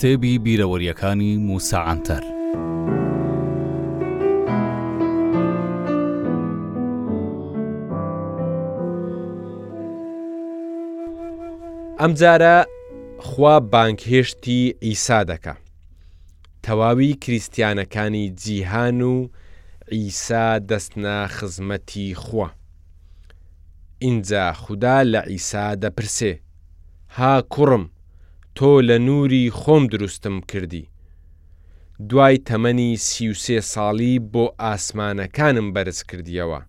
[0.00, 2.22] کتێبی بیرەوەریەکانی موساعاتەر.
[12.00, 12.56] ئەمجارە
[13.28, 15.54] خوا بانکهێشتی ئیسا دەکە.
[16.64, 19.14] تەواوی کریسیانەکانی جیهان و
[19.96, 22.48] ئیسا دەستنا خزمەتی خوا.
[24.04, 26.34] اینجا خوددا لە ئیسا دەپرسێ،
[27.16, 27.84] ها کوڕم،
[28.60, 30.84] تۆ لە نووری خۆم دروستم کردی.
[32.08, 36.60] دوای تەمەنی سیوسێ ساڵی بۆ ئاسمانەکانم بەرز کردیەوە.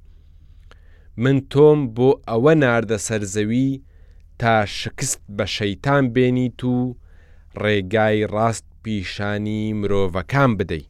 [1.23, 3.71] من تۆم بۆ ئەوە ناردە سەرزەوی
[4.39, 6.95] تا شکست بە شەیتان بێنیت و
[7.61, 10.89] ڕێگای ڕاست پیشانی مرۆڤەکان بدەیت.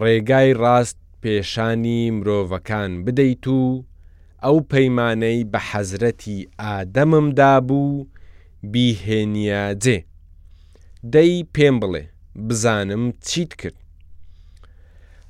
[0.00, 3.60] ڕێگای ڕاست پێشانی مرۆڤەکان بدەیت و
[4.44, 8.06] ئەو پەیمانەی بە حەزرەتی ئادەممدا بوو
[8.72, 9.98] بیهێنیاجێ
[11.14, 12.04] دەی پێم بڵێ
[12.46, 13.78] بزانم چیت کرد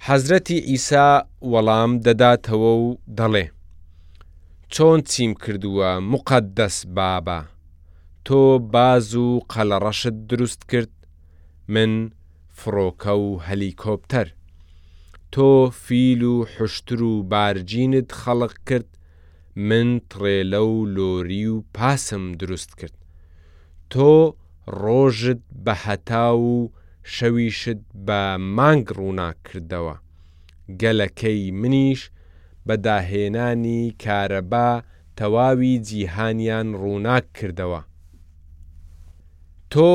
[0.06, 1.08] حەزرەتی ئیسا
[1.52, 2.86] وەڵام دەداتەوە و
[3.18, 3.46] دەڵێ
[4.74, 7.40] چۆن چیم کردووە مقدەس بابا
[8.26, 8.42] تۆ
[8.74, 10.94] باز و قەلەڕەشت دروست کرد
[11.74, 11.92] من
[12.58, 14.26] فڕۆکە و هەلیکۆپتەر
[15.32, 15.48] تۆ
[15.84, 18.88] فیل و حشتر و بارجینت خەڵق کرد
[19.68, 22.96] من تڕێلە و لۆری و پاسم دروست کرد
[23.94, 23.98] تۆ
[24.82, 26.72] ڕۆژت بە هەتا و
[27.14, 28.20] شەویشت بە
[28.56, 29.94] مانگ ڕووناکردەوە
[30.80, 32.00] گەلەکەی منیش
[32.66, 34.70] بەداهێنانی کارەبا
[35.18, 37.80] تەواوی جیهانیان ڕووناک کردەوە
[39.72, 39.92] تۆ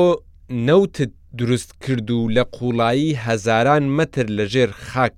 [0.66, 5.16] نەوتت دروست کرد و لە قوڵایی هەزاران مەتر لەژێر خاک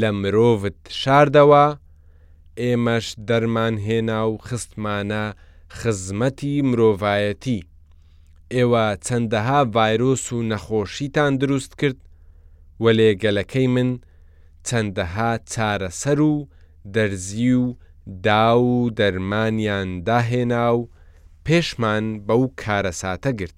[0.00, 1.66] لە مرۆڤت شاردەوە
[2.62, 5.24] ئێمەش دەرمان هێنا و خستمانە
[5.78, 7.60] خزمەتی مرۆڤایەتی
[8.56, 11.98] ئێوە چەندەها ڤایرۆس و نەخۆشیتان دروست کرد
[12.82, 13.90] و لێگەلەکەی من
[14.66, 16.34] چەندەها چارەسەر و
[16.94, 17.66] دەرزی و
[18.26, 20.88] دا و دەرمانیان داهێنا و
[21.46, 23.56] پێشمان بەو کارەساتە گرت.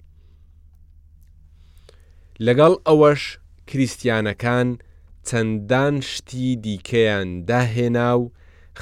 [2.45, 3.21] لەگەڵ ئەوەش
[3.69, 4.67] کریسیانەکان
[5.27, 8.31] چەندان شتی دیکەیان داهێنا و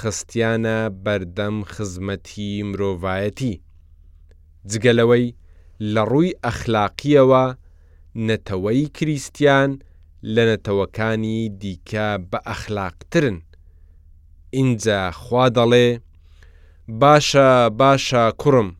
[0.00, 3.54] خستیانە بەردەم خزمەتی مرۆڤایەتی.
[4.70, 5.26] جگەلەوەی
[5.94, 7.44] لە ڕووی ئەخلاقیەوە
[8.26, 9.70] نەتەوەی کریسیان
[10.34, 13.38] لە نەتەوەکانی دیکە بە ئەخلاقترن.
[14.56, 15.88] ئینجا خوا دەڵێ،
[17.00, 17.50] باشە
[17.80, 18.70] باشە کوڕم،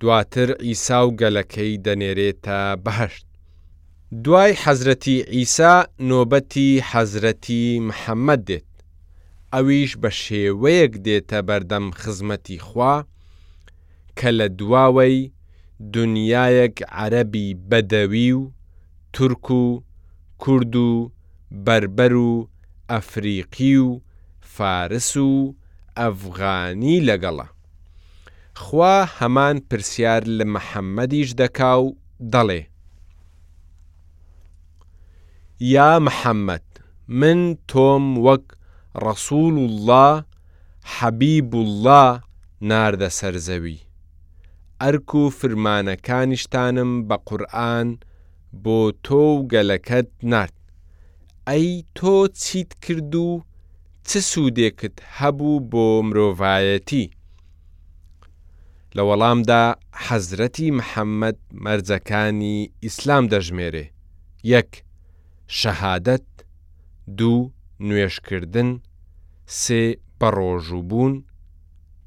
[0.00, 3.24] دواتر ئیسا و گەلەکەی دەنێرێتە بەهشت.
[4.24, 5.74] دوای حەزرەتی ئیسا
[6.10, 8.70] نۆبەتی حەزرەتی محەممەد دێت.
[9.52, 12.94] ئەویش بە شێوەیەک دێتە بەردەم خزمەتی خوا
[14.18, 15.18] کە لە دواوەی
[15.92, 18.40] دنیایەک عەرەبی بەدەوی و
[19.12, 19.82] تورک و
[20.38, 21.10] کورد و
[21.66, 22.48] بربەر و
[22.90, 24.00] ئەفریقی و
[24.54, 25.54] فارس و
[25.98, 27.46] ئەفغانی لەگەڵە
[28.54, 31.86] خوا هەمان پرسیار لە محەممەدیش دەکا و
[32.32, 32.62] دەڵێ
[35.74, 36.64] یا محەممەد
[37.20, 37.38] من
[37.70, 38.44] تۆم وەک
[39.04, 40.24] ڕەسوول الله
[40.96, 42.22] حەبیب الله
[42.70, 43.78] ناردە سەرزەوی
[44.82, 47.88] ئەرک و فرمانەکانیشتانم بە قورئان
[48.64, 50.56] بۆ تۆ و گەلەکەت نرد
[51.48, 51.66] ئەی
[51.96, 53.28] تۆ چیت کرد و
[54.08, 57.06] چه سوودێکت هەبوو بۆ مرۆڤایەتی
[58.96, 59.64] لە وەڵامدا
[60.06, 63.86] حەزرەتی محەممەد مەرجەکانی ئیسلام دەژمێرێ
[64.54, 64.70] یەک
[65.60, 66.28] شەهادەت
[67.18, 67.38] دوو
[67.86, 68.70] نوێشکردن
[69.60, 69.82] سێ
[70.20, 71.14] بەڕۆژوو بوون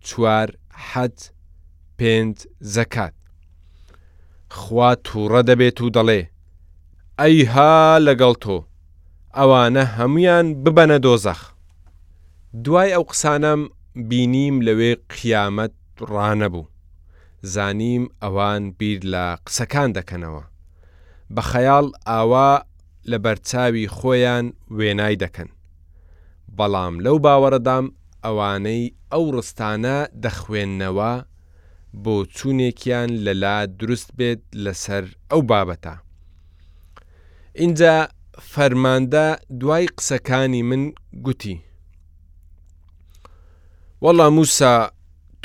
[0.10, 0.50] چوار
[0.90, 1.18] حەج
[2.00, 2.36] پێنج
[2.76, 3.16] زەکات
[4.60, 6.22] خوا تووڕە دەبێت و دەڵێ
[7.22, 7.76] ئەیها
[8.08, 8.58] لەگەڵ تۆ
[9.38, 11.42] ئەوانە هەمویان ببەنە دۆزەخ
[12.64, 13.62] دوای ئەو قسانەم
[14.10, 15.76] بینیم لەوێ قیامەت
[16.12, 16.70] ڕانەبوو
[17.54, 20.44] زانیم ئەوان بیر لە قسەکان دەکەنەوە
[21.36, 22.52] بە خەیاڵ ئاوا
[23.10, 24.46] لە بەرچاوی خۆیان
[24.78, 25.50] وێنای دەکەن
[26.58, 27.86] بەڵام لەو باوەڕدام
[28.26, 31.14] ئەوانەی ئەو ڕستانە دەخوێندنەوە
[32.04, 35.94] بۆ چوونێکیان لەلا دروست بێت لەسەر ئەو بابەتە.
[37.62, 37.96] اینجا
[38.52, 39.28] فەرماندا
[39.60, 40.84] دوای قسەکانی من
[41.26, 41.58] گوتی.
[44.04, 44.76] وەڵا موسا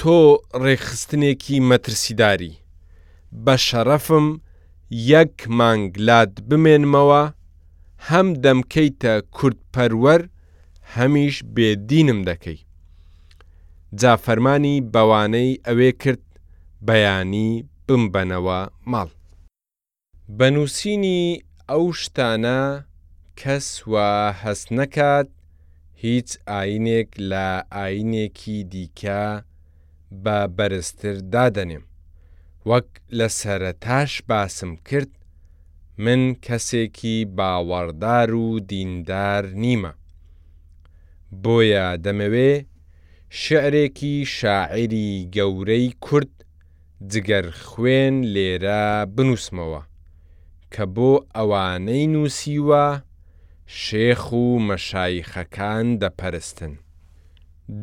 [0.00, 0.18] تۆ
[0.64, 2.54] ڕێخستنێکی مەترسیداری
[3.44, 4.26] بە شەرەفم
[5.12, 7.22] یەک مانگلات بمێنمەوە
[8.08, 10.22] هەم دەمکەیتە کورتپەروەەر
[10.94, 12.58] هەمیش بێدینم دەکەی.
[14.00, 16.22] جا فەرمانی بەوانەی ئەوێ کرد
[16.88, 17.50] بەیانی
[17.86, 18.60] بمبەنەوە
[18.92, 19.08] ماڵ.
[20.38, 21.20] بەنووسینی
[21.70, 22.60] ئەو شتانە
[23.40, 24.10] کەس وا
[24.42, 25.28] هەست نەکات
[26.04, 29.24] هیچ ئاینێک لە ئاینێکی دیکە
[30.22, 31.84] بە بەرزتر دادەنێم.
[32.68, 32.88] وەک
[33.18, 35.12] لە سەرەتاش باسم کرد
[36.04, 39.92] من کەسێکی باوەڕدار و دیندار نیمە.
[41.42, 42.52] بۆیە دەمەوێ
[43.42, 46.32] شعرێکی شاعری گەورەی کورد
[47.12, 48.84] جگەر خوێن لێرە
[49.16, 49.82] بنووسمەوە
[50.72, 52.86] کە بۆ ئەوانەی نووسیوە
[53.82, 56.72] شێخ و مەشایخەکان دەپەرستن.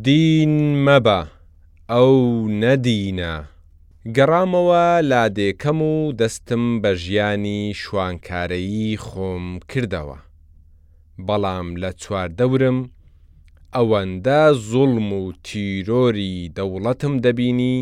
[0.06, 0.56] دین
[0.86, 1.22] مەبە،
[1.92, 2.16] ئەو
[2.62, 3.36] نەدینە.
[4.16, 10.18] گەڕامەوە لادێکەم و دەستم بە ژیانی شوانکارایی خۆم کردەوە.
[11.28, 12.80] بەڵام لە چواردەورم
[13.76, 17.78] ئەوەندە زوڵم و تیرۆری دەوڵەتم دەبینی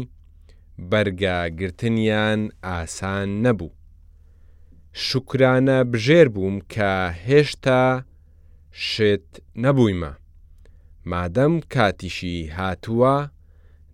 [0.92, 3.72] بەرگاگرتنیان ئاسان نەبوو.
[5.08, 6.92] شکرانە بژێر بووم کە
[7.28, 7.82] هێشتا
[8.88, 9.30] شت
[9.64, 10.12] نەبوویمە.
[11.12, 13.16] مادەم کاتیشی هاتووە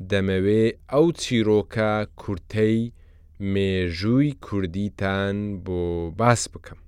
[0.10, 1.92] دەمەوێ ئەو چیرۆکە
[2.22, 2.78] کورتەی
[3.54, 5.36] مێژووی کوردیتان
[5.66, 5.81] بۆ
[6.19, 6.80] باس بکەم.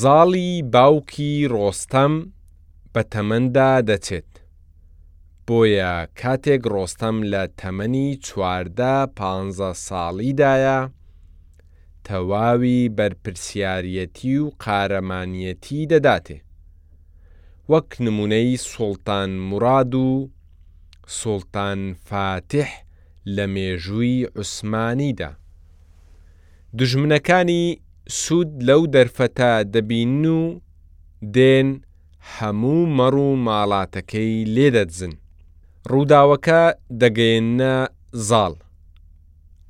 [0.00, 2.14] زاڵی باوکی ڕۆستەم
[2.94, 4.30] بە تەمەندا دەچێت.
[5.48, 5.90] بۆیە
[6.20, 9.18] کاتێک ڕۆستەم لە تەمەنی چواردە پ
[9.86, 10.80] ساڵیدایە،
[12.06, 16.38] تەواوی بەرپرسیارەتی و قارەمانیەتی دەداتێ.
[17.70, 20.10] وەک نمونەی سڵتان مراد و
[21.20, 22.68] سڵتان فاتح
[23.36, 25.30] لە مێژووی عوسمانیدا.
[26.78, 27.64] دژمنەکانی
[28.22, 30.40] سوود لەو دەرفەتە دەبین و
[31.36, 31.68] دێن
[32.36, 35.14] هەموو مەڕ و ماڵاتەکەی لێدەدزن.
[35.94, 36.60] ڕووداوەکە
[37.02, 37.74] دەگەێنە
[38.28, 38.54] زاڵ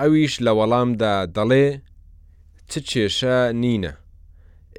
[0.00, 1.66] ئەویش لە وەڵامدا دەڵێ
[2.70, 3.92] چ کێشە نینە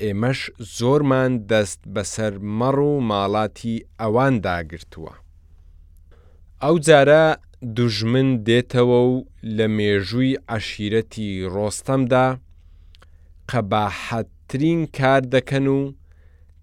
[0.02, 0.40] ئێمەش
[0.78, 5.14] زۆرمان دەست بەسەر مەڕ و ماڵاتی ئەوان داگرتووە
[6.64, 7.26] ئەو جارە
[7.76, 9.14] دوژمن دێتەوە و
[9.56, 12.28] لە مێژووی عشیرەتی ڕۆستەمدا
[13.52, 15.82] قەباحەتترین کار دەکەن و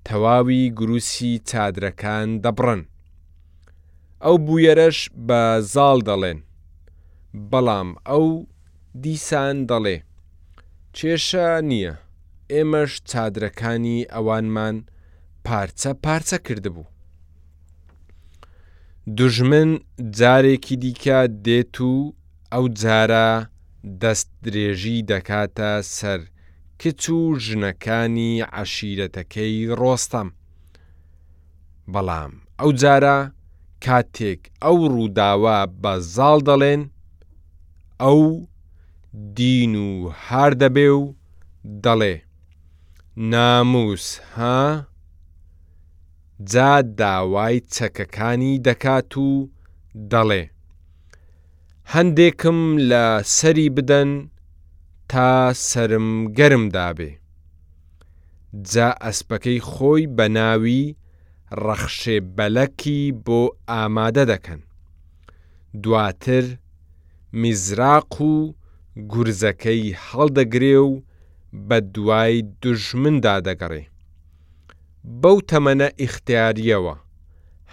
[0.06, 2.82] تەواوی گروسی چادرەکان دەبڕن
[4.24, 5.40] ئەو بویەرەش بە
[5.72, 6.38] زاڵ دەڵێن
[7.50, 8.26] بەڵام ئەو
[9.02, 9.96] دیسان دەڵێ
[10.96, 11.94] کێشە نییە
[12.52, 14.76] ئێمەش چادرەکانی ئەوانمان
[15.46, 16.86] پارچە پارچە کردبوو
[19.16, 19.70] دوژمن
[20.18, 21.92] جارێکی دیکە دێت و
[22.52, 23.30] ئەو جارە
[24.02, 26.20] دەست درێژی دەکاتە سەر
[26.82, 30.28] کچ و ژنەکانی عشیرەتەکەی ڕۆستەم
[31.92, 33.18] بەڵام ئەو جارە
[33.84, 36.82] کاتێک ئەو ڕووداوە بە زاڵ دەڵێن
[38.02, 38.20] ئەو
[39.38, 39.90] دین و
[40.24, 41.02] هار دەبێ و
[41.84, 42.14] دەڵێ
[43.32, 44.60] ناموس ها
[46.50, 49.30] جا داوای چەکەکانی دەکات و
[50.12, 50.42] دەڵێ
[51.94, 52.58] هەندێکم
[52.90, 53.04] لە
[53.36, 54.10] سەری بدەن
[55.10, 55.28] تا
[55.68, 56.08] سرم
[56.38, 57.10] گەرم دابێ
[58.72, 60.84] جا ئەسپەکەی خۆی بە ناوی
[61.64, 63.40] ڕەخشێ بەلەکی بۆ
[63.70, 64.60] ئامادە دەکەن.
[65.82, 66.44] دواتر
[67.40, 68.34] میزراق و
[69.12, 71.02] گورزەکەی هەڵدەگرێ و
[71.68, 73.84] بە دوای دژمندا دەگەڕێ.
[75.22, 76.94] بەو تەمەنە ئیختیاریەوە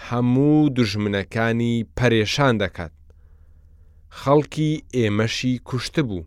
[0.07, 2.93] هەموو دژمنەکانی پەرێشان دەکات.
[4.19, 6.24] خەڵکی ئێمەشی کوشت بوو،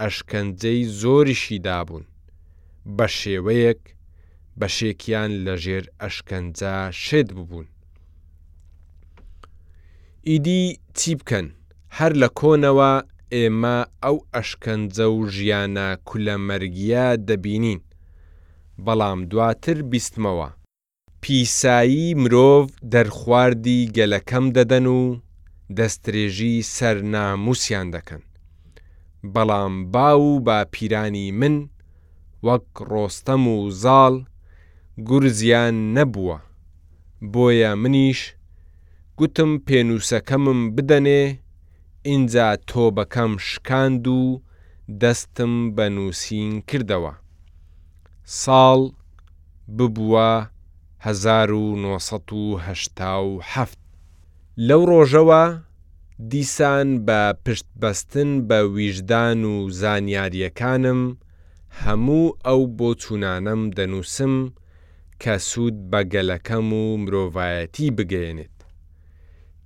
[0.00, 2.04] ئەشکەنجەی زۆریشی دابوون،
[2.96, 3.82] بە شێوەیەک
[4.60, 7.66] بەشێکیان لە ژێر ئەشکەنجا شێت ببوون.
[10.28, 10.64] ئیدی
[10.98, 11.46] چی بکەن،
[11.98, 12.92] هەر لە کۆنەوە
[13.34, 17.80] ئێمە ئەو ئەشکەنجە و ژیانە کولەمەرگیا دەبینین،
[18.84, 20.48] بەڵام دواتر بیستمەوە.
[21.22, 25.00] پیسایی مرۆڤ دەرخواردی گەلەکەم دەدەن و
[25.76, 28.22] دەستێژی سەرناموسیان دەکەن.
[29.34, 31.56] بەڵام با و با پیرانی من
[32.46, 34.14] وەک ڕۆستەم و زاڵ
[34.98, 36.36] گورزیان نەبووە
[37.32, 38.20] بۆیە منیش
[39.18, 41.22] گوتم پێنووسەکەمم بدەنێ
[42.06, 44.20] ئینجا تۆبەکەم شکاند و
[45.00, 47.12] دەستم بە نووسین کردەوە
[48.40, 48.80] ساڵ
[49.78, 50.30] ببووە
[51.00, 53.74] 1970
[54.66, 55.44] لەو ڕۆژەوە
[56.30, 61.00] دیسان بە پشتبەستن بە ویژدان و زانیاریەکانم
[61.82, 64.34] هەموو ئەو بۆ چوونانم دەنووسم
[65.22, 68.56] کە سوود بە گەلەکەم و مرۆڤایەتی بگەێنێت.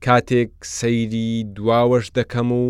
[0.05, 2.65] کاتێک سەیری دواوەش دەکەم و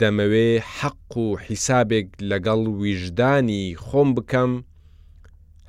[0.00, 4.52] دەمەوێ حەق و حیسابێک لەگەڵ ویژدانی خۆم بکەم،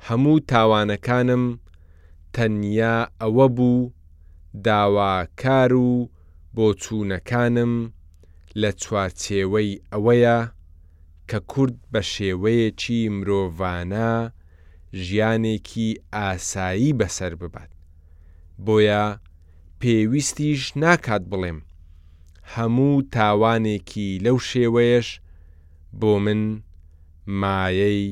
[0.06, 1.44] هەموو تاوانەکانم
[2.34, 3.90] تەنیا ئەوە بوو
[4.66, 5.92] داواکار و
[6.54, 7.72] بۆچوونەکانم
[8.60, 10.38] لە چوارچێوەی ئەوەیە
[11.28, 14.10] کە کورد بە شێوەیەکی مرۆڤانە
[15.06, 17.70] ژیانێکی ئاسایی بەسەر ببات.
[18.64, 19.04] بۆیە
[19.80, 21.58] پێویستیش ناکات بڵێم،
[22.54, 25.08] هەموو تاوانێکی لەو شێوەیەش
[26.00, 26.40] بۆ من
[27.40, 28.04] مایەی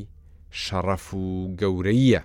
[0.62, 1.26] شەڕەف و
[1.61, 2.23] گەورەیە.